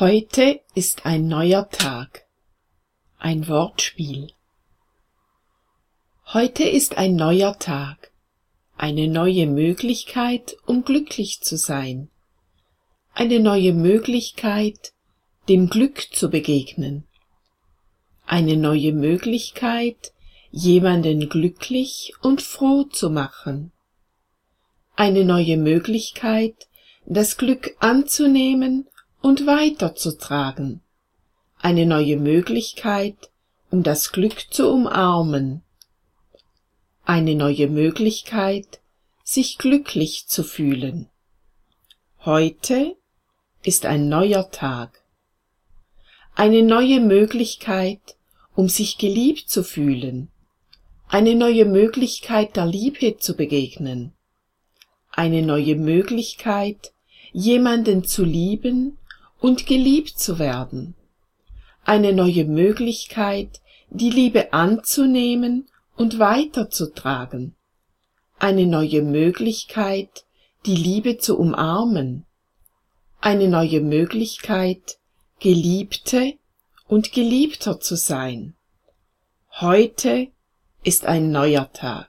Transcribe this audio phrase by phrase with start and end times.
[0.00, 2.26] Heute ist ein neuer Tag.
[3.16, 4.32] Ein Wortspiel.
[6.32, 8.10] Heute ist ein neuer Tag.
[8.76, 12.10] Eine neue Möglichkeit, um glücklich zu sein.
[13.12, 14.94] Eine neue Möglichkeit,
[15.48, 17.06] dem Glück zu begegnen.
[18.26, 20.12] Eine neue Möglichkeit,
[20.50, 23.70] jemanden glücklich und froh zu machen.
[24.96, 26.66] Eine neue Möglichkeit,
[27.06, 28.88] das Glück anzunehmen
[29.24, 30.82] und weiterzutragen.
[31.58, 33.30] Eine neue Möglichkeit,
[33.70, 35.62] um das Glück zu umarmen.
[37.06, 38.82] Eine neue Möglichkeit,
[39.22, 41.08] sich glücklich zu fühlen.
[42.26, 42.98] Heute
[43.62, 45.02] ist ein neuer Tag.
[46.34, 48.18] Eine neue Möglichkeit,
[48.54, 50.28] um sich geliebt zu fühlen.
[51.08, 54.12] Eine neue Möglichkeit der Liebe zu begegnen.
[55.10, 56.92] Eine neue Möglichkeit,
[57.32, 58.98] jemanden zu lieben
[59.44, 60.94] und geliebt zu werden.
[61.84, 67.54] Eine neue Möglichkeit, die Liebe anzunehmen und weiterzutragen.
[68.38, 70.24] Eine neue Möglichkeit,
[70.64, 72.24] die Liebe zu umarmen.
[73.20, 74.96] Eine neue Möglichkeit,
[75.40, 76.38] Geliebte
[76.88, 78.54] und Geliebter zu sein.
[79.60, 80.28] Heute
[80.84, 82.08] ist ein neuer Tag.